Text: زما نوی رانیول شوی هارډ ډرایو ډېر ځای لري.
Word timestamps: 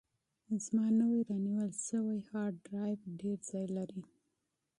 زما 0.65 0.85
نوی 0.99 1.21
رانیول 1.29 1.71
شوی 1.87 2.19
هارډ 2.29 2.55
ډرایو 2.67 3.13
ډېر 3.21 3.37
ځای 3.49 3.65
لري. 3.77 4.01